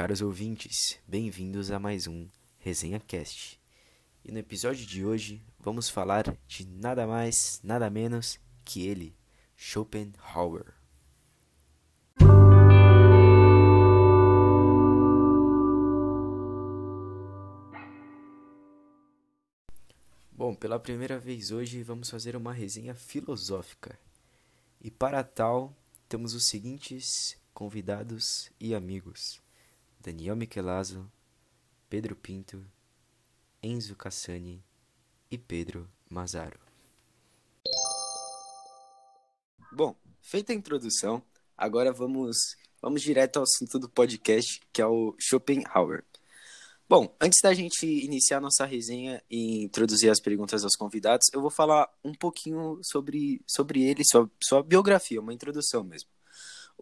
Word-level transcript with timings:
Caros 0.00 0.22
ouvintes, 0.22 0.98
bem-vindos 1.06 1.70
a 1.70 1.78
mais 1.78 2.06
um 2.06 2.26
Resenha 2.58 2.98
Cast. 2.98 3.60
E 4.24 4.32
no 4.32 4.38
episódio 4.38 4.86
de 4.86 5.04
hoje 5.04 5.42
vamos 5.58 5.90
falar 5.90 6.38
de 6.48 6.66
nada 6.66 7.06
mais, 7.06 7.60
nada 7.62 7.90
menos 7.90 8.40
que 8.64 8.86
ele, 8.86 9.14
Schopenhauer. 9.54 10.72
Bom, 20.32 20.54
pela 20.54 20.80
primeira 20.80 21.18
vez 21.18 21.50
hoje 21.50 21.82
vamos 21.82 22.08
fazer 22.08 22.34
uma 22.36 22.54
resenha 22.54 22.94
filosófica. 22.94 24.00
E 24.80 24.90
para 24.90 25.22
tal, 25.22 25.76
temos 26.08 26.32
os 26.32 26.44
seguintes 26.44 27.36
convidados 27.52 28.50
e 28.58 28.74
amigos: 28.74 29.42
Daniel 30.02 30.34
Michelazzo, 30.34 31.10
Pedro 31.90 32.16
Pinto, 32.16 32.64
Enzo 33.62 33.94
Cassani 33.94 34.64
e 35.30 35.36
Pedro 35.36 35.86
Mazaro. 36.08 36.58
Bom, 39.70 39.94
feita 40.22 40.52
a 40.52 40.56
introdução, 40.56 41.22
agora 41.54 41.92
vamos, 41.92 42.56
vamos 42.80 43.02
direto 43.02 43.36
ao 43.36 43.42
assunto 43.42 43.78
do 43.78 43.90
podcast, 43.90 44.62
que 44.72 44.80
é 44.80 44.86
o 44.86 45.14
Schopenhauer. 45.18 46.02
Bom, 46.88 47.14
antes 47.20 47.40
da 47.42 47.52
gente 47.52 47.86
iniciar 47.86 48.40
nossa 48.40 48.64
resenha 48.64 49.22
e 49.30 49.64
introduzir 49.64 50.10
as 50.10 50.18
perguntas 50.18 50.64
aos 50.64 50.76
convidados, 50.76 51.28
eu 51.32 51.42
vou 51.42 51.50
falar 51.50 51.86
um 52.02 52.14
pouquinho 52.14 52.80
sobre, 52.82 53.42
sobre 53.46 53.82
ele, 53.82 54.02
sua, 54.04 54.28
sua 54.42 54.62
biografia, 54.62 55.20
uma 55.20 55.34
introdução 55.34 55.84
mesmo. 55.84 56.08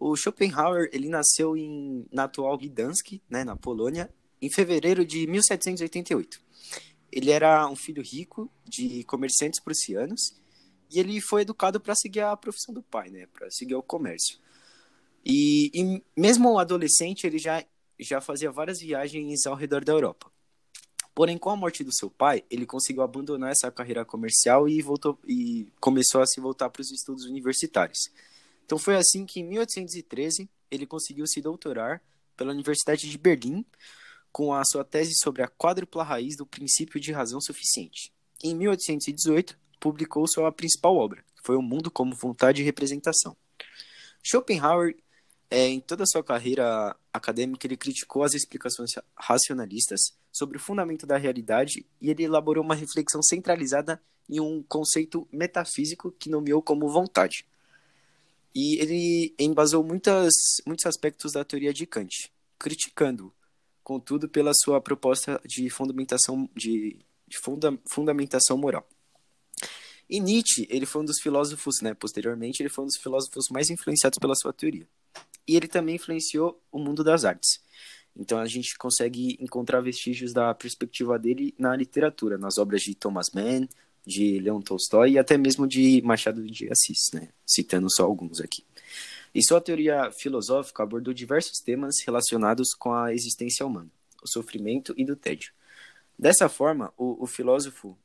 O 0.01 0.15
Schopenhauer, 0.15 0.89
ele 0.93 1.09
nasceu 1.09 1.57
em, 1.57 2.07
na 2.13 2.25
atual 2.25 2.57
Gdansk, 2.57 3.21
né, 3.29 3.43
na 3.43 3.57
Polônia, 3.57 4.09
em 4.41 4.49
fevereiro 4.49 5.05
de 5.05 5.27
1788. 5.27 6.41
Ele 7.11 7.31
era 7.31 7.67
um 7.69 7.75
filho 7.75 8.03
rico 8.03 8.51
de 8.65 9.03
comerciantes 9.05 9.61
prussianos 9.61 10.37
e 10.91 11.01
ele 11.01 11.21
foi 11.21 11.43
educado 11.43 11.81
para 11.81 11.95
seguir 11.97 12.21
a 12.21 12.37
profissão 12.37 12.73
do 12.73 12.83
pai, 12.83 13.11
né, 13.11 13.27
para 13.27 13.51
seguir 13.51 13.75
o 13.75 13.83
comércio. 13.83 14.39
E, 15.25 15.71
e 15.75 16.03
mesmo 16.17 16.59
adolescente, 16.59 17.27
ele 17.27 17.39
já 17.39 17.65
já 17.99 18.21
fazia 18.21 18.53
várias 18.53 18.79
viagens 18.81 19.45
ao 19.45 19.57
redor 19.57 19.85
da 19.85 19.93
Europa. 19.93 20.31
Porém, 21.15 21.37
com 21.37 21.51
a 21.51 21.57
morte 21.57 21.83
do 21.83 21.93
seu 21.93 22.09
pai, 22.09 22.45
ele 22.49 22.65
conseguiu 22.65 23.03
abandonar 23.03 23.51
essa 23.51 23.73
carreira 23.73 24.05
comercial 24.05 24.69
e 24.69 24.81
voltou 24.81 25.19
e 25.27 25.67
começou 25.81 26.21
a 26.21 26.27
se 26.27 26.41
voltar 26.41 26.71
para 26.71 26.81
os 26.81 26.93
estudos 26.93 27.25
universitários. 27.25 27.99
Então 28.69 28.77
foi 28.77 28.97
assim 28.97 29.25
que 29.25 29.41
em 29.41 29.45
1813 29.45 30.47
ele 30.71 30.85
conseguiu 30.85 31.27
se 31.27 31.41
doutorar 31.41 32.03
pela 32.37 32.53
Universidade 32.53 33.09
de 33.09 33.17
Berlim 33.17 33.65
com 34.31 34.53
a 34.53 34.63
sua 34.63 34.85
tese 34.85 35.15
sobre 35.23 35.43
a 35.43 35.49
quádrupla 35.49 36.05
raiz 36.05 36.37
do 36.37 36.45
princípio 36.45 37.01
de 37.01 37.11
razão 37.11 37.41
suficiente. 37.41 38.13
Em 38.45 38.55
1818 38.55 39.59
publicou 39.81 40.29
sua 40.29 40.53
principal 40.53 40.95
obra, 40.97 41.25
que 41.35 41.43
foi 41.43 41.57
O 41.57 41.63
Mundo 41.63 41.91
como 41.91 42.15
Vontade 42.15 42.61
e 42.61 42.65
Representação. 42.65 43.35
Schopenhauer 44.23 44.95
é, 45.51 45.67
em 45.67 45.81
toda 45.81 46.03
a 46.03 46.07
sua 46.07 46.23
carreira 46.23 46.95
acadêmica, 47.11 47.67
ele 47.67 47.75
criticou 47.75 48.23
as 48.23 48.35
explicações 48.35 48.91
racionalistas 49.17 50.13
sobre 50.31 50.59
o 50.59 50.61
fundamento 50.61 51.07
da 51.07 51.17
realidade 51.17 51.87
e 52.03 52.11
ele 52.11 52.25
elaborou 52.25 52.63
uma 52.63 52.75
reflexão 52.75 53.23
centralizada 53.23 53.99
em 54.29 54.41
um 54.41 54.63
conceito 54.63 55.27
metafísico 55.33 56.13
que 56.13 56.29
nomeou 56.29 56.61
como 56.61 56.93
vontade. 56.93 57.47
E 58.61 58.75
ele 58.81 59.35
embasou 59.39 59.85
muitas, 59.85 60.33
muitos 60.67 60.85
aspectos 60.85 61.31
da 61.31 61.45
teoria 61.45 61.73
de 61.73 61.87
Kant, 61.87 62.29
criticando, 62.59 63.33
contudo, 63.85 64.29
pela 64.29 64.51
sua 64.53 64.81
proposta 64.81 65.41
de 65.47 65.71
fundamentação, 65.71 66.51
de, 66.57 66.99
de 67.29 67.39
funda, 67.39 67.79
fundamentação 67.89 68.59
moral. 68.59 68.85
E 70.11 70.19
Nietzsche, 70.19 70.67
ele 70.69 70.87
foi 70.87 71.03
um 71.03 71.05
dos 71.05 71.21
filósofos, 71.23 71.77
né, 71.83 71.95
posteriormente, 71.95 72.61
ele 72.61 72.69
foi 72.69 72.83
um 72.83 72.89
dos 72.89 72.97
filósofos 72.97 73.45
mais 73.49 73.71
influenciados 73.71 74.19
pela 74.19 74.35
sua 74.35 74.53
teoria 74.53 74.89
e 75.47 75.55
ele 75.57 75.69
também 75.69 75.95
influenciou 75.95 76.61
o 76.73 76.81
mundo 76.81 77.05
das 77.05 77.25
artes. 77.25 77.61
Então 78.17 78.41
a 78.41 78.47
gente 78.47 78.77
consegue 78.77 79.39
encontrar 79.41 79.81
vestígios 79.81 80.33
da 80.33 80.53
perspectiva 80.53 81.17
dele 81.17 81.55
na 81.57 81.77
literatura, 81.77 82.37
nas 82.37 82.59
obras 82.59 82.83
de 82.83 82.97
Thomas 82.97 83.27
Mann, 83.33 83.69
de 84.09 84.39
Leon 84.39 84.61
Tolstói 84.63 85.13
e 85.13 85.19
até 85.19 85.37
mesmo 85.37 85.67
de 85.67 86.01
Machado 86.03 86.43
de 86.43 86.73
Assis, 86.73 87.11
né? 87.13 87.29
citando 87.47 87.89
só 87.95 88.05
alguns 88.05 88.41
aqui. 88.41 88.65
E 89.35 89.45
sua 89.45 89.61
teoria 89.61 90.11
filosófica 90.11 90.83
abordou 90.83 91.13
diversos 91.13 91.61
temas 91.61 91.97
relacionados 92.05 92.73
com 92.73 92.93
a 92.95 93.13
existência 93.13 93.67
humana, 93.67 93.91
o 94.23 94.27
sofrimento 94.27 94.95
e 94.97 95.05
do 95.05 95.15
tédio. 95.15 95.53
Dessa 96.19 96.49
forma, 96.49 96.93
o, 96.97 97.23
o 97.23 97.27
filósofo, 97.27 97.97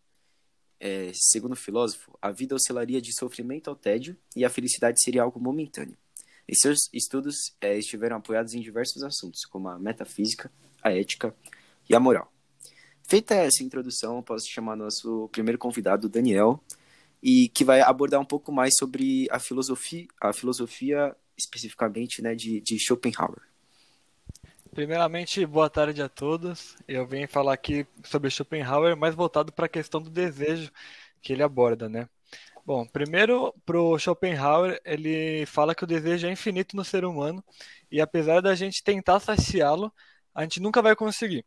é, 0.77 1.11
segundo 1.13 1.53
o 1.53 1.55
filósofo, 1.55 2.17
a 2.21 2.31
vida 2.31 2.53
oscilaria 2.53 3.01
de 3.01 3.17
sofrimento 3.17 3.69
ao 3.69 3.75
tédio 3.75 4.17
e 4.35 4.43
a 4.43 4.49
felicidade 4.49 5.01
seria 5.01 5.23
algo 5.23 5.39
momentâneo. 5.39 5.97
E 6.45 6.53
seus 6.53 6.89
estudos 6.91 7.55
é, 7.61 7.77
estiveram 7.77 8.17
apoiados 8.17 8.53
em 8.53 8.59
diversos 8.59 9.03
assuntos, 9.03 9.45
como 9.45 9.69
a 9.69 9.79
metafísica, 9.79 10.51
a 10.83 10.91
ética 10.91 11.33
e 11.89 11.95
a 11.95 11.99
moral. 11.99 12.32
Feita 13.03 13.35
essa 13.35 13.63
introdução, 13.63 14.23
posso 14.23 14.49
chamar 14.49 14.75
nosso 14.75 15.29
primeiro 15.31 15.59
convidado, 15.59 16.09
Daniel, 16.09 16.59
e 17.21 17.49
que 17.49 17.63
vai 17.63 17.81
abordar 17.81 18.19
um 18.19 18.25
pouco 18.25 18.51
mais 18.51 18.73
sobre 18.77 19.27
a 19.29 19.39
filosofia, 19.39 20.07
a 20.19 20.33
filosofia 20.33 21.15
especificamente 21.37 22.21
né, 22.21 22.33
de, 22.33 22.61
de 22.61 22.79
Schopenhauer. 22.79 23.41
Primeiramente, 24.73 25.45
boa 25.45 25.69
tarde 25.69 26.01
a 26.01 26.09
todos. 26.09 26.75
Eu 26.87 27.05
venho 27.05 27.27
falar 27.27 27.53
aqui 27.53 27.85
sobre 28.03 28.29
Schopenhauer, 28.29 28.97
mais 28.97 29.13
voltado 29.13 29.51
para 29.51 29.67
a 29.67 29.69
questão 29.69 30.01
do 30.01 30.09
desejo 30.09 30.71
que 31.21 31.31
ele 31.31 31.43
aborda, 31.43 31.87
né? 31.87 32.09
Bom, 32.65 32.85
primeiro, 32.87 33.53
pro 33.65 33.99
Schopenhauer, 33.99 34.81
ele 34.83 35.45
fala 35.45 35.75
que 35.75 35.83
o 35.83 35.87
desejo 35.87 36.27
é 36.27 36.31
infinito 36.31 36.75
no 36.75 36.83
ser 36.83 37.05
humano 37.05 37.43
e 37.91 38.01
apesar 38.01 38.41
da 38.41 38.55
gente 38.55 38.83
tentar 38.83 39.19
saciá-lo, 39.19 39.93
a 40.33 40.41
gente 40.43 40.59
nunca 40.59 40.81
vai 40.81 40.95
conseguir. 40.95 41.45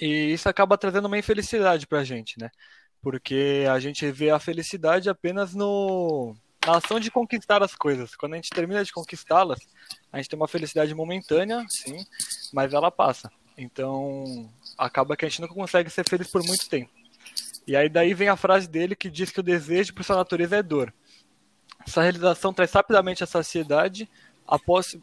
E 0.00 0.32
isso 0.32 0.48
acaba 0.48 0.78
trazendo 0.78 1.06
uma 1.06 1.18
infelicidade 1.18 1.86
para 1.86 2.00
a 2.00 2.04
gente, 2.04 2.38
né? 2.38 2.50
Porque 3.02 3.64
a 3.70 3.78
gente 3.78 4.10
vê 4.10 4.30
a 4.30 4.38
felicidade 4.38 5.08
apenas 5.08 5.54
no 5.54 6.34
na 6.66 6.76
ação 6.76 7.00
de 7.00 7.10
conquistar 7.10 7.62
as 7.62 7.74
coisas. 7.74 8.14
Quando 8.14 8.34
a 8.34 8.36
gente 8.36 8.50
termina 8.50 8.84
de 8.84 8.92
conquistá-las, 8.92 9.58
a 10.12 10.18
gente 10.18 10.28
tem 10.28 10.38
uma 10.38 10.48
felicidade 10.48 10.94
momentânea, 10.94 11.64
sim, 11.68 12.04
mas 12.52 12.74
ela 12.74 12.90
passa. 12.90 13.30
Então, 13.56 14.52
acaba 14.76 15.16
que 15.16 15.24
a 15.24 15.28
gente 15.28 15.40
nunca 15.40 15.54
consegue 15.54 15.88
ser 15.88 16.08
feliz 16.08 16.28
por 16.28 16.44
muito 16.44 16.68
tempo. 16.68 16.90
E 17.66 17.74
aí 17.74 17.88
daí 17.88 18.14
vem 18.14 18.28
a 18.28 18.36
frase 18.36 18.68
dele 18.68 18.94
que 18.94 19.10
diz 19.10 19.30
que 19.30 19.40
o 19.40 19.42
desejo 19.42 19.94
por 19.94 20.04
sua 20.04 20.16
natureza 20.16 20.56
é 20.56 20.62
dor. 20.62 20.92
Essa 21.86 22.02
realização 22.02 22.52
traz 22.52 22.72
rapidamente 22.72 23.24
a 23.24 23.26
saciedade, 23.26 24.08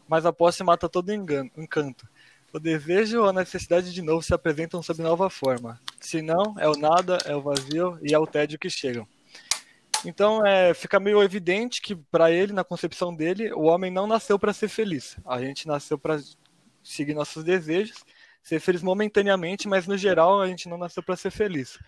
mas 0.08 0.24
a 0.24 0.32
posse 0.32 0.62
mata 0.62 0.88
todo 0.88 1.12
encanto. 1.12 2.08
O 2.56 2.58
desejo 2.58 3.20
ou 3.20 3.28
a 3.28 3.34
necessidade 3.34 3.92
de 3.92 4.00
novo 4.00 4.22
se 4.22 4.32
apresentam 4.32 4.82
sob 4.82 5.02
nova 5.02 5.28
forma. 5.28 5.78
Se 6.00 6.22
não, 6.22 6.54
é 6.58 6.66
o 6.66 6.72
nada, 6.72 7.18
é 7.26 7.36
o 7.36 7.42
vazio 7.42 7.98
e 8.02 8.14
é 8.14 8.18
o 8.18 8.26
tédio 8.26 8.58
que 8.58 8.70
chegam. 8.70 9.06
Então 10.06 10.40
é, 10.46 10.72
fica 10.72 10.98
meio 10.98 11.22
evidente 11.22 11.82
que 11.82 11.94
para 11.94 12.30
ele, 12.30 12.54
na 12.54 12.64
concepção 12.64 13.14
dele, 13.14 13.52
o 13.52 13.64
homem 13.64 13.90
não 13.90 14.06
nasceu 14.06 14.38
para 14.38 14.54
ser 14.54 14.68
feliz. 14.68 15.18
A 15.26 15.38
gente 15.38 15.68
nasceu 15.68 15.98
para 15.98 16.18
seguir 16.82 17.12
nossos 17.12 17.44
desejos, 17.44 18.02
ser 18.42 18.58
feliz 18.58 18.80
momentaneamente, 18.80 19.68
mas 19.68 19.86
no 19.86 19.98
geral 19.98 20.40
a 20.40 20.48
gente 20.48 20.66
não 20.66 20.78
nasceu 20.78 21.02
para 21.02 21.14
ser 21.14 21.32
feliz. 21.32 21.78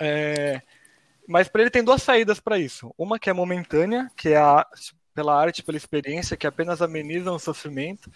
É, 0.00 0.60
mas 1.28 1.46
para 1.46 1.62
ele 1.62 1.70
tem 1.70 1.84
duas 1.84 2.02
saídas 2.02 2.40
para 2.40 2.58
isso. 2.58 2.92
Uma 2.98 3.20
que 3.20 3.30
é 3.30 3.32
momentânea, 3.32 4.10
que 4.16 4.30
é 4.30 4.36
a, 4.36 4.66
pela 5.14 5.40
arte, 5.40 5.62
pela 5.62 5.78
experiência, 5.78 6.36
que 6.36 6.44
apenas 6.44 6.82
ameniza 6.82 7.30
o 7.30 7.38
sofrimento, 7.38 8.10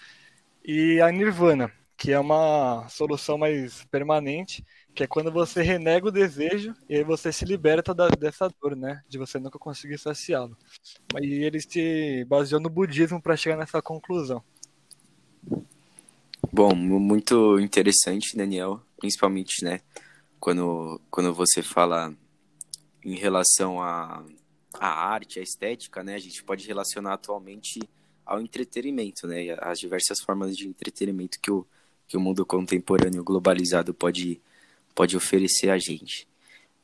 e 0.65 1.01
a 1.01 1.11
nirvana, 1.11 1.73
que 1.97 2.13
é 2.13 2.19
uma 2.19 2.89
solução 2.89 3.39
mais 3.39 3.85
permanente, 3.91 4.65
que 4.95 5.03
é 5.03 5.07
quando 5.07 5.31
você 5.31 5.63
renega 5.63 6.09
o 6.09 6.13
desejo 6.13 6.75
e 6.89 6.97
aí 6.97 7.05
você 7.05 7.33
se 7.33 7.45
liberta 7.45 7.95
da, 7.95 8.09
dessa 8.09 8.49
dor, 8.61 8.77
né? 8.77 9.03
De 9.09 9.19
você 9.19 9.39
nunca 9.39 9.59
conseguir 9.59 9.99
saciá-lo. 9.99 10.57
E 11.21 11.45
ele 11.45 11.61
se 11.61 12.25
baseou 12.27 12.61
no 12.61 12.71
budismo 12.71 13.21
para 13.21 13.37
chegar 13.37 13.57
nessa 13.57 13.81
conclusão. 13.81 14.43
Bom, 16.53 16.75
muito 16.75 17.59
interessante, 17.61 18.37
Daniel, 18.37 18.81
principalmente, 18.99 19.65
né? 19.65 19.81
quando, 20.39 21.01
quando 21.11 21.35
você 21.35 21.63
fala 21.63 22.15
em 23.05 23.15
relação 23.15 23.83
à 23.83 24.25
a, 24.75 24.87
a 24.87 25.13
arte, 25.13 25.39
a 25.39 25.43
estética, 25.43 26.03
né, 26.03 26.15
a 26.15 26.19
gente 26.19 26.43
pode 26.43 26.67
relacionar 26.67 27.15
atualmente 27.15 27.81
ao 28.29 28.41
entretenimento, 28.43 29.27
né, 29.27 29.57
as 29.61 29.81
diversas 29.81 30.21
formas 30.21 30.55
de 30.55 30.69
entretenimento 30.69 31.41
que 31.41 31.51
o, 31.51 31.67
que 32.07 32.17
o 32.17 32.21
mundo 32.21 32.45
contemporâneo 32.45 33.25
globalizado 33.25 33.95
pode, 33.95 34.41
pode 34.95 35.17
oferecer 35.17 35.71
a 35.71 35.79
gente. 35.79 36.29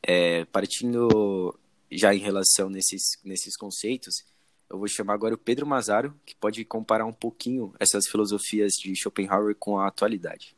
É, 0.01 0.43
partindo 0.45 1.57
já 1.91 2.13
em 2.13 2.19
relação 2.19 2.67
nesses, 2.69 3.17
nesses 3.23 3.55
conceitos, 3.55 4.23
eu 4.67 4.79
vou 4.79 4.87
chamar 4.87 5.13
agora 5.13 5.35
o 5.35 5.37
Pedro 5.37 5.67
Mazaro, 5.67 6.15
que 6.25 6.35
pode 6.35 6.65
comparar 6.65 7.05
um 7.05 7.13
pouquinho 7.13 7.73
essas 7.79 8.07
filosofias 8.07 8.73
de 8.73 8.95
Schopenhauer 8.95 9.55
com 9.55 9.77
a 9.77 9.87
atualidade. 9.87 10.55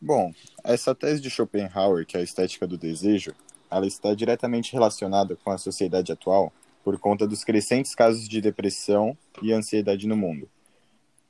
Bom, 0.00 0.32
essa 0.62 0.94
tese 0.94 1.20
de 1.20 1.30
Schopenhauer, 1.30 2.06
que 2.06 2.16
é 2.16 2.20
a 2.20 2.24
estética 2.24 2.66
do 2.66 2.78
desejo, 2.78 3.34
ela 3.68 3.86
está 3.86 4.14
diretamente 4.14 4.72
relacionada 4.72 5.34
com 5.34 5.50
a 5.50 5.58
sociedade 5.58 6.12
atual 6.12 6.52
por 6.82 6.98
conta 6.98 7.26
dos 7.26 7.44
crescentes 7.44 7.94
casos 7.94 8.28
de 8.28 8.40
depressão 8.40 9.16
e 9.42 9.52
ansiedade 9.52 10.06
no 10.06 10.16
mundo. 10.16 10.48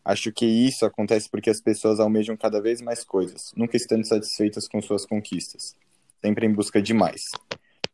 Acho 0.04 0.32
que 0.32 0.44
isso 0.44 0.84
acontece 0.84 1.28
porque 1.30 1.50
as 1.50 1.60
pessoas 1.60 2.00
almejam 2.00 2.36
cada 2.36 2.60
vez 2.60 2.80
mais 2.80 3.04
coisas, 3.04 3.52
nunca 3.56 3.76
estando 3.76 4.04
satisfeitas 4.04 4.66
com 4.66 4.82
suas 4.82 5.06
conquistas, 5.06 5.76
sempre 6.20 6.46
em 6.46 6.52
busca 6.52 6.82
de 6.82 6.92
mais. 6.92 7.30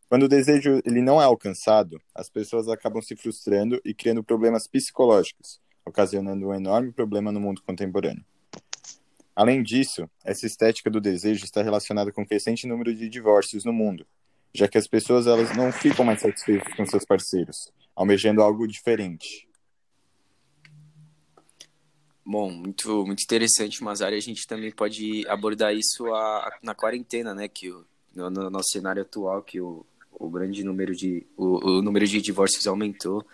Quando 0.09 0.23
o 0.23 0.29
desejo 0.29 0.81
ele 0.87 1.03
não 1.03 1.21
é 1.21 1.25
alcançado, 1.25 2.01
as 2.15 2.31
pessoas 2.31 2.67
acabam 2.69 3.03
se 3.03 3.15
frustrando 3.15 3.79
e 3.85 3.93
criando 3.93 4.25
problemas 4.25 4.67
psicológicos, 4.67 5.61
ocasionando 5.85 6.49
um 6.49 6.55
enorme 6.55 6.93
problema 6.93 7.31
no 7.31 7.41
mundo 7.41 7.63
contemporâneo. 7.63 8.25
Além 9.37 9.63
disso, 9.63 10.09
essa 10.25 10.47
estética 10.47 10.91
do 10.91 11.01
desejo 11.01 11.45
está 11.45 11.63
relacionada 11.63 12.11
com 12.11 12.23
o 12.23 12.27
crescente 12.27 12.67
número 12.67 12.95
de 12.95 13.09
divórcios 13.09 13.65
no 13.65 13.73
mundo, 13.73 14.07
já 14.55 14.67
que 14.69 14.79
as 14.79 14.87
pessoas 14.87 15.27
elas 15.27 15.57
não 15.57 15.73
ficam 15.73 16.05
mais 16.05 16.21
satisfeitas 16.21 16.73
com 16.75 16.87
seus 16.87 17.05
parceiros, 17.05 17.71
almejando 17.95 18.43
algo 18.43 18.67
diferente. 18.67 19.49
Bom, 22.25 22.51
muito, 22.51 23.07
muito 23.07 23.23
interessante, 23.23 23.83
Mazari. 23.83 24.17
A 24.17 24.21
gente 24.21 24.47
também 24.47 24.71
pode 24.71 25.27
abordar 25.29 25.75
isso 25.75 26.13
a, 26.13 26.19
a, 26.19 26.59
na 26.63 26.75
quarentena, 26.75 27.35
né? 27.35 27.49
Que 27.49 27.71
o, 27.71 27.87
no, 28.15 28.29
no, 28.29 28.51
nosso 28.51 28.69
cenário 28.71 29.01
atual, 29.01 29.43
que 29.43 29.61
o, 29.61 29.87
o 30.13 30.29
grande 30.29 30.63
número 30.63 30.95
de 30.95 31.27
o, 31.37 31.79
o 31.79 31.83
número 31.83 32.07
de 32.07 32.21
divórcios 32.21 32.67
aumentou 32.67 33.25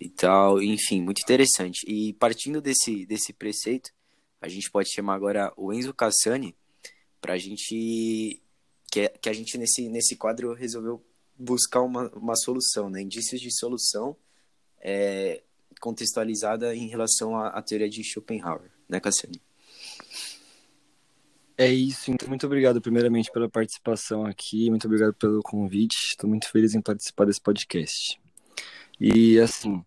e 0.00 0.08
tal, 0.08 0.60
enfim, 0.60 1.00
muito 1.00 1.22
interessante. 1.22 1.84
E 1.86 2.12
partindo 2.14 2.60
desse 2.60 3.06
desse 3.06 3.32
preceito, 3.32 3.92
a 4.40 4.48
gente 4.48 4.68
pode 4.68 4.92
chamar 4.92 5.14
agora 5.14 5.52
o 5.56 5.72
Enzo 5.72 5.94
Cassani 5.94 6.56
para 7.20 7.34
a 7.34 7.38
gente 7.38 8.42
que, 8.90 9.08
que 9.08 9.28
a 9.28 9.32
gente 9.32 9.56
nesse 9.58 9.88
nesse 9.88 10.16
quadro 10.16 10.52
resolveu 10.54 11.04
buscar 11.38 11.82
uma, 11.82 12.08
uma 12.10 12.34
solução, 12.34 12.90
né? 12.90 13.00
Indícios 13.00 13.40
de 13.40 13.50
solução 13.50 14.16
é, 14.80 15.42
contextualizada 15.80 16.74
em 16.74 16.88
relação 16.88 17.36
à, 17.36 17.48
à 17.48 17.62
teoria 17.62 17.88
de 17.88 18.02
Schopenhauer, 18.02 18.70
né, 18.88 18.98
Cassani? 18.98 19.40
É 21.56 21.72
isso, 21.72 22.10
então 22.10 22.28
muito 22.28 22.46
obrigado 22.46 22.80
primeiramente 22.80 23.32
pela 23.32 23.48
participação 23.48 24.24
aqui, 24.24 24.70
muito 24.70 24.86
obrigado 24.86 25.12
pelo 25.14 25.42
convite, 25.42 26.10
estou 26.10 26.30
muito 26.30 26.48
feliz 26.48 26.72
em 26.74 26.80
participar 26.80 27.24
desse 27.24 27.40
podcast. 27.40 28.20
E 29.00 29.40
assim, 29.40 29.84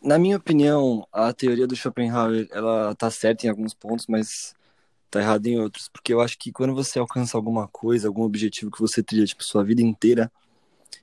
na 0.00 0.18
minha 0.18 0.36
opinião, 0.36 1.06
a 1.12 1.32
teoria 1.32 1.66
do 1.66 1.74
Schopenhauer, 1.74 2.48
ela 2.52 2.94
tá 2.94 3.10
certa 3.10 3.46
em 3.46 3.50
alguns 3.50 3.74
pontos, 3.74 4.06
mas 4.06 4.54
tá 5.10 5.20
errada 5.20 5.48
em 5.48 5.58
outros, 5.58 5.88
porque 5.88 6.12
eu 6.14 6.20
acho 6.20 6.38
que 6.38 6.52
quando 6.52 6.74
você 6.74 6.98
alcança 6.98 7.36
alguma 7.36 7.66
coisa, 7.68 8.08
algum 8.08 8.22
objetivo 8.22 8.70
que 8.70 8.80
você 8.80 9.02
trilha 9.02 9.26
tipo 9.26 9.42
sua 9.44 9.64
vida 9.64 9.82
inteira, 9.82 10.30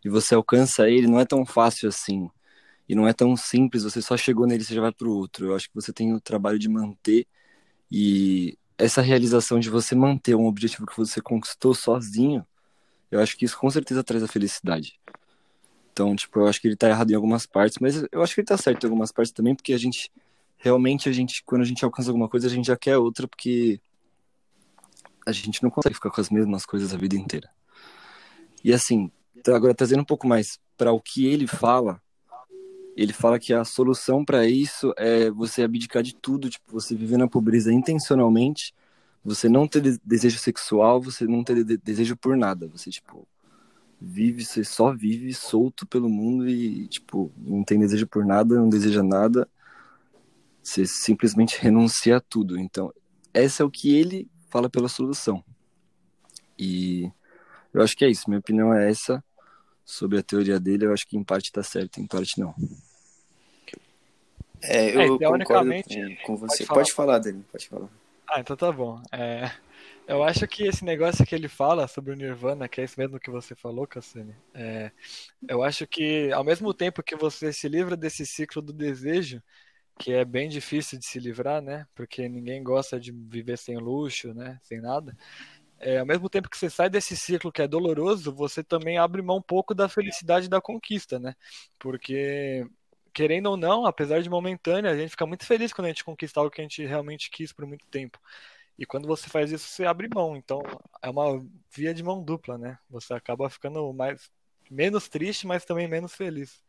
e 0.03 0.09
você 0.09 0.35
alcança 0.35 0.89
ele, 0.89 1.07
não 1.07 1.19
é 1.19 1.25
tão 1.25 1.45
fácil 1.45 1.89
assim. 1.89 2.29
E 2.87 2.95
não 2.95 3.07
é 3.07 3.13
tão 3.13 3.35
simples, 3.35 3.83
você 3.83 4.01
só 4.01 4.15
chegou 4.15 4.47
nele, 4.47 4.63
você 4.63 4.73
já 4.73 4.81
vai 4.81 4.93
pro 4.93 5.11
outro. 5.11 5.47
Eu 5.47 5.55
acho 5.55 5.67
que 5.67 5.75
você 5.75 5.91
tem 5.91 6.13
o 6.13 6.21
trabalho 6.21 6.57
de 6.57 6.69
manter 6.69 7.27
e 7.91 8.57
essa 8.77 9.01
realização 9.01 9.59
de 9.59 9.69
você 9.69 9.95
manter 9.95 10.35
um 10.35 10.45
objetivo 10.45 10.85
que 10.85 10.95
você 10.95 11.19
conquistou 11.21 11.73
sozinho, 11.73 12.45
eu 13.11 13.19
acho 13.19 13.37
que 13.37 13.45
isso 13.45 13.57
com 13.57 13.69
certeza 13.69 14.03
traz 14.03 14.23
a 14.23 14.27
felicidade. 14.27 14.99
Então, 15.91 16.15
tipo, 16.15 16.39
eu 16.39 16.47
acho 16.47 16.61
que 16.61 16.67
ele 16.67 16.75
tá 16.75 16.87
errado 16.89 17.11
em 17.11 17.15
algumas 17.15 17.45
partes, 17.45 17.79
mas 17.79 18.05
eu 18.11 18.21
acho 18.21 18.35
que 18.35 18.41
ele 18.41 18.47
tá 18.47 18.57
certo 18.57 18.83
em 18.83 18.87
algumas 18.87 19.11
partes 19.11 19.31
também, 19.33 19.55
porque 19.55 19.73
a 19.73 19.77
gente 19.77 20.11
realmente 20.57 21.09
a 21.09 21.11
gente 21.11 21.43
quando 21.43 21.61
a 21.61 21.65
gente 21.65 21.83
alcança 21.83 22.09
alguma 22.09 22.29
coisa, 22.29 22.47
a 22.47 22.49
gente 22.49 22.67
já 22.67 22.77
quer 22.77 22.97
outra 22.97 23.27
porque 23.27 23.81
a 25.27 25.31
gente 25.33 25.61
não 25.61 25.69
consegue 25.69 25.95
ficar 25.95 26.09
com 26.09 26.21
as 26.21 26.29
mesmas 26.29 26.65
coisas 26.65 26.93
a 26.93 26.97
vida 26.97 27.15
inteira. 27.15 27.49
E 28.63 28.73
assim, 28.73 29.11
agora 29.45 29.75
trazendo 29.75 30.01
um 30.01 30.05
pouco 30.05 30.25
mais 30.25 30.57
para 30.77 30.93
o 30.93 31.01
que 31.01 31.27
ele 31.27 31.45
fala, 31.45 32.01
ele 32.95 33.11
fala 33.11 33.37
que 33.37 33.53
a 33.53 33.65
solução 33.65 34.23
para 34.23 34.47
isso 34.47 34.93
é 34.97 35.29
você 35.29 35.63
abdicar 35.63 36.01
de 36.01 36.15
tudo, 36.15 36.49
tipo, 36.49 36.71
você 36.71 36.95
viver 36.95 37.17
na 37.17 37.27
pobreza 37.27 37.73
intencionalmente, 37.73 38.73
você 39.23 39.49
não 39.49 39.67
ter 39.67 39.99
desejo 40.03 40.39
sexual, 40.39 41.01
você 41.01 41.25
não 41.25 41.43
ter 41.43 41.61
desejo 41.63 42.15
por 42.15 42.37
nada, 42.37 42.67
você 42.67 42.89
tipo 42.89 43.27
vive, 43.99 44.45
você 44.45 44.63
só 44.63 44.95
vive 44.95 45.33
solto 45.33 45.85
pelo 45.85 46.07
mundo 46.07 46.47
e 46.47 46.87
tipo, 46.87 47.31
não 47.35 47.63
tem 47.65 47.79
desejo 47.79 48.07
por 48.07 48.25
nada, 48.25 48.55
não 48.55 48.69
deseja 48.69 49.03
nada. 49.03 49.49
Você 50.63 50.85
simplesmente 50.85 51.59
renuncia 51.59 52.17
a 52.17 52.21
tudo. 52.21 52.57
Então, 52.59 52.93
essa 53.33 53.63
é 53.63 53.65
o 53.65 53.71
que 53.71 53.93
ele 53.93 54.29
fala 54.49 54.69
pela 54.69 54.89
solução. 54.89 55.43
E 56.57 57.11
eu 57.73 57.81
acho 57.81 57.95
que 57.95 58.05
é 58.05 58.09
isso, 58.09 58.29
minha 58.29 58.39
opinião 58.39 58.73
é 58.73 58.89
essa 58.89 59.23
sobre 59.85 60.19
a 60.19 60.23
teoria 60.23 60.59
dele, 60.59 60.85
eu 60.85 60.93
acho 60.93 61.07
que 61.07 61.17
em 61.17 61.23
parte 61.23 61.45
está 61.45 61.63
certo, 61.63 61.99
em 61.99 62.05
parte 62.05 62.39
não. 62.39 62.53
É, 64.61 64.95
eu 64.95 65.15
é, 65.15 65.19
concordo 65.19 65.71
com, 66.25 66.35
você. 66.35 66.65
Pode 66.65 66.65
falar. 66.65 66.79
pode 66.79 66.93
falar, 66.93 67.19
Dani, 67.19 67.45
pode 67.51 67.67
falar. 67.67 67.89
Ah, 68.29 68.39
então 68.41 68.57
tá 68.57 68.71
bom. 68.71 69.01
É, 69.13 69.49
eu 70.07 70.23
acho 70.23 70.47
que 70.47 70.63
esse 70.63 70.83
negócio 70.83 71.25
que 71.25 71.35
ele 71.35 71.47
fala 71.47 71.87
sobre 71.87 72.11
o 72.11 72.15
Nirvana, 72.15 72.67
que 72.67 72.81
é 72.81 72.83
isso 72.83 72.99
mesmo 72.99 73.19
que 73.19 73.29
você 73.29 73.55
falou, 73.55 73.87
Cassini, 73.87 74.35
é, 74.53 74.91
eu 75.47 75.63
acho 75.63 75.87
que 75.87 76.31
ao 76.31 76.43
mesmo 76.43 76.73
tempo 76.73 77.03
que 77.03 77.15
você 77.15 77.53
se 77.53 77.69
livra 77.69 77.95
desse 77.95 78.25
ciclo 78.25 78.61
do 78.61 78.73
desejo, 78.73 79.41
que 79.97 80.13
é 80.13 80.23
bem 80.25 80.49
difícil 80.49 80.99
de 80.99 81.05
se 81.05 81.19
livrar, 81.19 81.61
né? 81.61 81.87
Porque 81.95 82.27
ninguém 82.29 82.63
gosta 82.63 82.99
de 82.99 83.11
viver 83.11 83.57
sem 83.57 83.77
luxo, 83.77 84.33
né? 84.33 84.59
Sem 84.63 84.79
nada. 84.81 85.17
É, 85.79 85.99
ao 85.99 86.05
mesmo 86.05 86.29
tempo 86.29 86.49
que 86.49 86.57
você 86.57 86.69
sai 86.69 86.89
desse 86.89 87.15
ciclo 87.15 87.51
que 87.51 87.61
é 87.61 87.67
doloroso, 87.67 88.33
você 88.33 88.63
também 88.63 88.97
abre 88.97 89.21
mão 89.21 89.37
um 89.37 89.41
pouco 89.41 89.75
da 89.75 89.89
felicidade 89.89 90.49
da 90.49 90.61
conquista, 90.61 91.19
né? 91.19 91.35
Porque 91.79 92.65
querendo 93.13 93.47
ou 93.47 93.57
não, 93.57 93.85
apesar 93.85 94.21
de 94.21 94.29
momentânea, 94.29 94.91
a 94.91 94.97
gente 94.97 95.09
fica 95.11 95.25
muito 95.25 95.45
feliz 95.45 95.73
quando 95.73 95.85
a 95.85 95.89
gente 95.89 96.03
conquista 96.03 96.39
algo 96.39 96.51
que 96.51 96.61
a 96.61 96.63
gente 96.63 96.85
realmente 96.85 97.31
quis 97.31 97.51
por 97.51 97.65
muito 97.65 97.85
tempo. 97.87 98.19
E 98.77 98.85
quando 98.85 99.07
você 99.07 99.27
faz 99.29 99.51
isso, 99.51 99.67
você 99.67 99.85
abre 99.85 100.07
mão. 100.13 100.37
Então, 100.37 100.61
é 101.01 101.09
uma 101.09 101.43
via 101.75 101.93
de 101.93 102.03
mão 102.03 102.23
dupla, 102.23 102.57
né? 102.57 102.77
Você 102.89 103.13
acaba 103.13 103.49
ficando 103.49 103.91
mais 103.91 104.29
menos 104.69 105.07
triste, 105.09 105.47
mas 105.47 105.65
também 105.65 105.87
menos 105.87 106.13
feliz. 106.13 106.61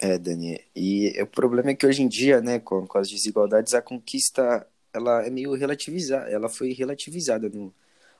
É, 0.00 0.16
Dani. 0.18 0.60
E 0.76 1.20
o 1.20 1.26
problema 1.26 1.70
é 1.70 1.74
que 1.74 1.86
hoje 1.86 2.02
em 2.02 2.08
dia, 2.08 2.40
né, 2.40 2.60
com, 2.60 2.86
com 2.86 2.98
as 2.98 3.08
desigualdades, 3.08 3.74
a 3.74 3.82
conquista 3.82 4.66
ela 4.92 5.26
é 5.26 5.30
meio 5.30 5.54
relativizada. 5.54 6.30
Ela 6.30 6.48
foi 6.48 6.72
relativizada, 6.72 7.48
no, 7.48 7.74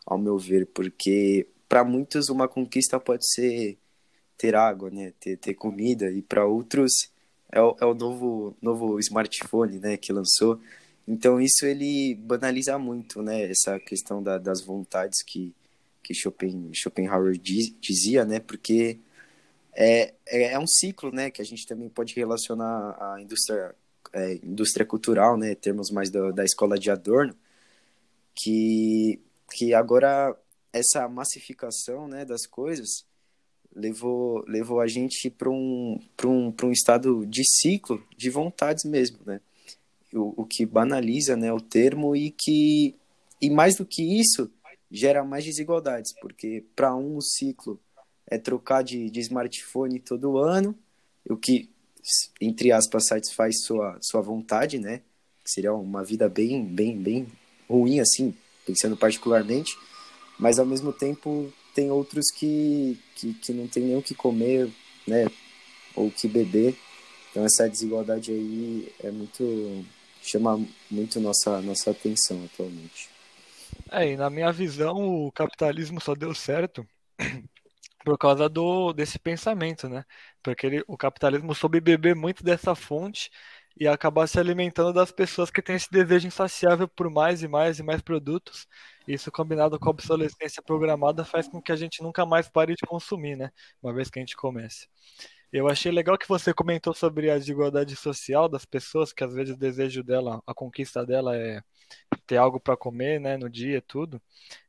ao 0.06 0.18
meu 0.18 0.38
ver, 0.38 0.66
porque 0.66 1.47
para 1.68 1.85
muitos 1.85 2.28
uma 2.28 2.49
conquista 2.49 2.99
pode 2.99 3.26
ser 3.30 3.78
ter 4.37 4.54
água, 4.54 4.90
né? 4.90 5.12
Ter, 5.20 5.37
ter 5.37 5.54
comida. 5.54 6.11
E 6.11 6.23
para 6.23 6.47
outros 6.47 6.92
é 7.52 7.61
o, 7.61 7.76
é 7.80 7.85
o 7.85 7.94
novo, 7.94 8.56
novo 8.62 8.99
smartphone, 9.00 9.78
né? 9.78 9.97
Que 9.97 10.12
lançou. 10.12 10.61
Então 11.06 11.40
isso 11.40 11.66
ele 11.66 12.14
banaliza 12.16 12.78
muito, 12.78 13.23
né? 13.23 13.50
Essa 13.50 13.78
questão 13.80 14.23
da, 14.23 14.38
das 14.38 14.61
vontades 14.62 15.23
que, 15.23 15.54
que 16.02 16.14
Schopen, 16.14 16.70
Schopenhauer 16.75 17.37
diz, 17.38 17.75
dizia, 17.80 18.25
né? 18.25 18.40
Porque 18.40 18.99
é, 19.80 20.12
é, 20.26 20.54
é, 20.54 20.58
um 20.58 20.66
ciclo, 20.66 21.12
né? 21.12 21.30
Que 21.30 21.40
a 21.40 21.44
gente 21.44 21.64
também 21.64 21.88
pode 21.88 22.12
relacionar 22.16 22.97
à 23.00 23.23
indústria, 23.23 23.76
é, 24.12 24.35
indústria 24.42 24.85
cultural, 24.85 25.37
né? 25.37 25.54
Termos 25.54 25.92
mais 25.92 26.11
da, 26.11 26.32
da 26.32 26.44
escola 26.44 26.76
de 26.76 26.90
Adorno, 26.90 27.32
que, 28.35 29.20
que 29.52 29.73
agora 29.73 30.37
essa 30.73 31.08
massificação 31.08 32.08
né, 32.08 32.25
das 32.25 32.44
coisas 32.44 33.06
levou, 33.75 34.44
levou 34.49 34.80
a 34.80 34.88
gente 34.88 35.30
para 35.30 35.49
um, 35.49 36.00
um, 36.25 36.52
um 36.64 36.73
estado 36.73 37.25
de 37.25 37.42
ciclo 37.44 38.04
de 38.16 38.30
vontades 38.30 38.85
mesmo, 38.85 39.18
né? 39.25 39.40
O, 40.12 40.42
o 40.42 40.44
que 40.44 40.66
banaliza 40.66 41.37
né, 41.37 41.52
o 41.52 41.61
termo 41.61 42.16
e 42.16 42.32
que, 42.32 42.97
e 43.40 43.49
mais 43.49 43.76
do 43.76 43.87
que 43.87 44.02
isso, 44.20 44.50
gera 44.90 45.23
mais 45.23 45.44
desigualdades, 45.44 46.12
porque 46.20 46.64
para 46.75 46.97
um 46.97 47.16
o 47.16 47.23
ciclo 47.23 47.78
é 48.30 48.38
trocar 48.38 48.82
de, 48.82 49.11
de 49.11 49.20
smartphone 49.20 49.99
todo 49.99 50.38
ano, 50.38 50.75
o 51.28 51.37
que, 51.37 51.68
entre 52.40 52.70
aspas, 52.70 53.06
satisfaz 53.06 53.62
sua, 53.64 53.99
sua 54.00 54.20
vontade, 54.20 54.78
né? 54.78 55.02
Seria 55.44 55.73
uma 55.73 56.04
vida 56.04 56.28
bem, 56.28 56.64
bem, 56.64 56.97
bem 56.97 57.26
ruim, 57.68 58.00
assim, 58.00 58.35
pensando 58.66 58.97
particularmente, 58.97 59.76
mas 60.38 60.58
ao 60.58 60.66
mesmo 60.66 60.92
tempo 60.92 61.52
tem 61.75 61.90
outros 61.90 62.30
que, 62.30 62.99
que, 63.14 63.35
que 63.35 63.52
não 63.52 63.66
tem 63.66 63.85
nem 63.85 63.97
o 63.97 64.02
que 64.02 64.14
comer, 64.14 64.70
né? 65.06 65.26
Ou 65.94 66.08
o 66.08 66.11
que 66.11 66.28
beber. 66.28 66.76
Então 67.30 67.44
essa 67.44 67.68
desigualdade 67.68 68.30
aí 68.30 68.92
é 69.02 69.11
muito 69.11 69.85
chama 70.23 70.61
muito 70.90 71.20
nossa 71.20 71.61
nossa 71.62 71.90
atenção 71.90 72.44
atualmente. 72.44 73.08
É, 73.90 74.12
e 74.12 74.16
na 74.16 74.28
minha 74.28 74.52
visão 74.52 75.26
o 75.26 75.32
capitalismo 75.32 76.00
só 76.00 76.14
deu 76.14 76.35
certo 76.35 76.87
por 78.08 78.16
causa 78.16 78.48
do 78.48 78.92
desse 78.94 79.18
pensamento, 79.18 79.86
né? 79.86 80.02
Porque 80.42 80.66
ele, 80.66 80.84
o 80.88 80.96
capitalismo 80.96 81.54
soube 81.54 81.78
beber 81.78 82.16
muito 82.16 82.42
dessa 82.42 82.74
fonte 82.74 83.30
e 83.78 83.86
acabar 83.86 84.26
se 84.26 84.40
alimentando 84.40 84.94
das 84.94 85.12
pessoas 85.12 85.50
que 85.50 85.60
têm 85.60 85.76
esse 85.76 85.90
desejo 85.90 86.26
insaciável 86.26 86.88
por 86.88 87.10
mais 87.10 87.42
e 87.42 87.48
mais 87.48 87.78
e 87.78 87.82
mais 87.82 88.00
produtos. 88.00 88.66
Isso 89.06 89.30
combinado 89.30 89.78
com 89.78 89.88
a 89.88 89.90
obsolescência 89.90 90.62
programada 90.62 91.22
faz 91.22 91.48
com 91.48 91.60
que 91.60 91.70
a 91.70 91.76
gente 91.76 92.02
nunca 92.02 92.24
mais 92.24 92.48
pare 92.48 92.74
de 92.74 92.86
consumir, 92.86 93.36
né? 93.36 93.50
Uma 93.82 93.92
vez 93.92 94.08
que 94.08 94.18
a 94.18 94.22
gente 94.22 94.36
comece. 94.36 94.88
Eu 95.52 95.68
achei 95.68 95.92
legal 95.92 96.16
que 96.16 96.28
você 96.28 96.54
comentou 96.54 96.94
sobre 96.94 97.30
a 97.30 97.38
desigualdade 97.38 97.94
social 97.94 98.48
das 98.48 98.64
pessoas, 98.64 99.12
que 99.12 99.22
às 99.22 99.34
vezes 99.34 99.54
o 99.54 99.58
desejo 99.58 100.02
dela, 100.02 100.42
a 100.46 100.54
conquista 100.54 101.04
dela 101.04 101.36
é 101.36 101.60
ter 102.26 102.38
algo 102.38 102.58
para 102.58 102.76
comer, 102.76 103.20
né, 103.20 103.36
no 103.36 103.50
dia, 103.50 103.82
tudo. 103.82 104.20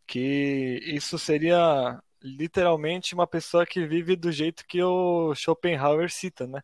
Que 0.05 0.79
isso 0.83 1.17
seria 1.19 2.01
literalmente 2.21 3.13
uma 3.13 3.27
pessoa 3.27 3.65
que 3.65 3.85
vive 3.85 4.15
do 4.15 4.31
jeito 4.31 4.65
que 4.65 4.81
o 4.81 5.33
Schopenhauer 5.35 6.11
cita, 6.11 6.45
né? 6.47 6.61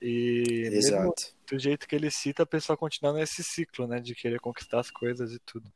E 0.00 0.68
mesmo 0.70 1.14
do 1.50 1.58
jeito 1.58 1.86
que 1.86 1.94
ele 1.94 2.10
cita, 2.10 2.42
a 2.42 2.46
pessoa 2.46 2.76
continua 2.76 3.12
nesse 3.12 3.42
ciclo, 3.42 3.86
né? 3.86 4.00
De 4.00 4.14
querer 4.14 4.40
conquistar 4.40 4.80
as 4.80 4.90
coisas 4.90 5.32
e 5.32 5.38
tudo. 5.40 5.72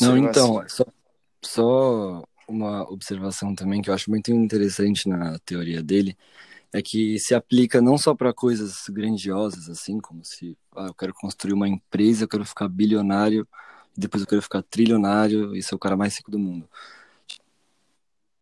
Não, 0.00 0.16
então, 0.16 0.64
só, 0.68 0.84
só 1.42 2.24
uma 2.48 2.82
observação 2.90 3.54
também 3.54 3.82
que 3.82 3.90
eu 3.90 3.94
acho 3.94 4.10
muito 4.10 4.30
interessante 4.32 5.08
na 5.08 5.38
teoria 5.40 5.82
dele 5.82 6.16
é 6.72 6.80
que 6.80 7.18
se 7.18 7.34
aplica 7.34 7.80
não 7.80 7.98
só 7.98 8.14
para 8.14 8.32
coisas 8.32 8.88
grandiosas, 8.88 9.68
assim, 9.68 9.98
como 9.98 10.24
se 10.24 10.56
ah, 10.76 10.86
eu 10.86 10.94
quero 10.94 11.12
construir 11.12 11.52
uma 11.52 11.68
empresa, 11.68 12.24
eu 12.24 12.28
quero 12.28 12.44
ficar 12.44 12.68
bilionário, 12.68 13.46
depois 13.96 14.22
eu 14.22 14.26
quero 14.26 14.42
ficar 14.42 14.62
trilionário 14.62 15.54
e 15.54 15.62
ser 15.62 15.74
o 15.74 15.78
cara 15.78 15.96
mais 15.96 16.16
rico 16.16 16.30
do 16.30 16.38
mundo. 16.38 16.68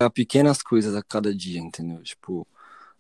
Há 0.01 0.09
pequenas 0.09 0.63
coisas 0.63 0.95
a 0.95 1.03
cada 1.03 1.35
dia, 1.35 1.61
entendeu? 1.61 2.03
Tipo, 2.03 2.47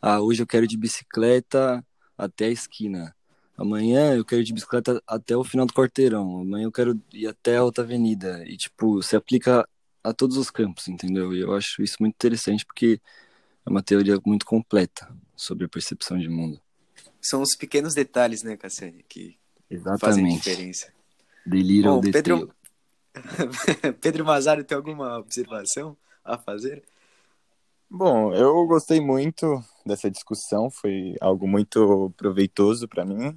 ah, 0.03 0.21
hoje 0.21 0.43
eu 0.43 0.47
quero 0.47 0.65
ir 0.65 0.69
de 0.69 0.77
bicicleta 0.77 1.85
até 2.17 2.47
a 2.47 2.51
esquina. 2.51 3.15
Amanhã 3.57 4.15
eu 4.15 4.25
quero 4.25 4.43
ir 4.43 4.45
de 4.45 4.53
bicicleta 4.53 5.03
até 5.07 5.37
o 5.37 5.45
final 5.45 5.67
do 5.67 5.73
quarteirão. 5.73 6.41
Amanhã 6.41 6.65
eu 6.65 6.73
quero 6.73 7.01
ir 7.13 7.27
até 7.27 7.57
a 7.57 7.65
outra 7.65 7.85
avenida. 7.85 8.45
E, 8.47 8.57
tipo, 8.57 9.03
se 9.03 9.15
aplica 9.15 9.69
a 10.03 10.13
todos 10.13 10.37
os 10.37 10.51
campos, 10.51 10.89
entendeu? 10.89 11.33
E 11.33 11.41
eu 11.41 11.55
acho 11.55 11.83
isso 11.83 11.97
muito 12.01 12.15
interessante 12.15 12.65
porque 12.65 13.01
é 13.67 13.71
uma 13.71 13.83
teoria 13.83 14.19
muito 14.25 14.47
completa 14.47 15.15
sobre 15.37 15.67
a 15.67 15.69
percepção 15.69 16.19
de 16.19 16.29
mundo. 16.29 16.61
São 17.21 17.43
os 17.43 17.55
pequenos 17.57 17.95
detalhes, 17.95 18.43
né, 18.43 18.57
Cassiane, 18.57 19.05
que 19.09 19.37
Exatamente. 19.69 20.01
fazem 20.01 20.29
diferença. 20.29 20.98
Delírio 21.49 21.95
Bom, 21.95 22.01
Pedro... 22.01 22.55
Pedro 24.01 24.25
Mazaro 24.25 24.63
tem 24.63 24.77
alguma 24.77 25.19
observação 25.19 25.97
a 26.25 26.37
fazer? 26.37 26.85
Bom, 27.91 28.35
eu 28.35 28.67
gostei 28.67 29.01
muito 29.01 29.65
dessa 29.85 30.11
discussão, 30.11 30.71
foi 30.71 31.17
algo 31.21 31.49
muito 31.49 32.13
proveitoso 32.19 32.87
para 32.87 33.05
mim, 33.05 33.37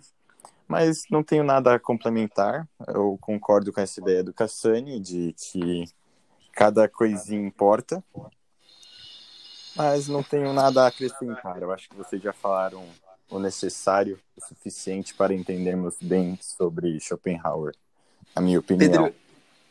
mas 0.68 1.04
não 1.10 1.24
tenho 1.24 1.44
nada 1.44 1.74
a 1.74 1.80
complementar. 1.80 2.68
Eu 2.88 3.18
concordo 3.22 3.72
com 3.72 3.80
essa 3.80 4.02
ideia 4.02 4.22
do 4.22 4.34
Cassani 4.34 5.00
de 5.00 5.34
que 5.34 5.86
cada 6.52 6.88
coisinha 6.90 7.48
importa, 7.48 8.04
mas 9.74 10.10
não 10.10 10.22
tenho 10.22 10.52
nada 10.52 10.84
a 10.84 10.88
acrescentar. 10.88 11.62
Eu 11.62 11.72
acho 11.72 11.90
que 11.90 11.96
vocês 11.96 12.22
já 12.22 12.34
falaram 12.34 12.86
o 13.30 13.40
necessário, 13.40 14.20
o 14.36 14.46
suficiente 14.46 15.14
para 15.14 15.34
entendermos 15.34 15.96
bem 16.02 16.38
sobre 16.42 17.00
Schopenhauer, 17.00 17.74
na 18.36 18.42
minha 18.42 18.60
opinião. 18.60 19.04
Pedro, 19.04 19.16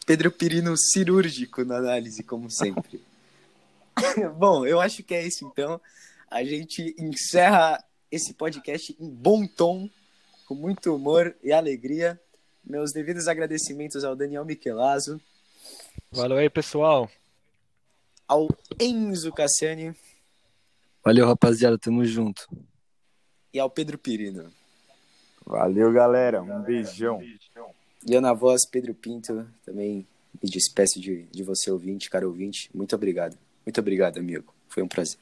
Pedro 0.06 0.30
Pirino 0.32 0.76
cirúrgico 0.76 1.64
na 1.64 1.76
análise, 1.76 2.22
como 2.22 2.50
sempre. 2.50 3.02
Bom, 4.36 4.66
eu 4.66 4.80
acho 4.80 5.02
que 5.02 5.14
é 5.14 5.26
isso 5.26 5.46
então. 5.46 5.80
A 6.30 6.44
gente 6.44 6.94
encerra 6.98 7.82
esse 8.10 8.34
podcast 8.34 8.96
em 8.98 9.08
bom 9.08 9.46
tom, 9.46 9.88
com 10.46 10.54
muito 10.54 10.94
humor 10.94 11.34
e 11.42 11.52
alegria. 11.52 12.20
Meus 12.64 12.92
devidos 12.92 13.26
agradecimentos 13.26 14.04
ao 14.04 14.14
Daniel 14.14 14.44
Michelazzo. 14.44 15.20
Valeu 16.10 16.36
aí, 16.36 16.50
pessoal. 16.50 17.10
Ao 18.28 18.48
Enzo 18.78 19.32
Cassiani. 19.32 19.94
Valeu, 21.04 21.26
rapaziada. 21.26 21.78
Tamo 21.78 22.04
junto. 22.04 22.46
E 23.52 23.58
ao 23.58 23.70
Pedro 23.70 23.98
Pirino. 23.98 24.52
Valeu, 25.44 25.92
galera. 25.92 26.42
Um 26.42 26.62
beijão. 26.62 27.20
E 28.06 28.14
eu 28.14 28.20
na 28.20 28.32
voz, 28.32 28.66
Pedro 28.66 28.94
Pinto, 28.94 29.46
também 29.64 30.06
me 30.42 30.50
despeço 30.50 31.00
de, 31.00 31.24
de 31.24 31.42
você, 31.42 31.70
ouvinte, 31.70 32.08
cara 32.08 32.26
ouvinte. 32.26 32.70
Muito 32.74 32.94
obrigado. 32.94 33.36
Muito 33.64 33.78
obrigado, 33.78 34.18
amigo. 34.18 34.54
Foi 34.68 34.82
um 34.82 34.88
prazer. 34.88 35.18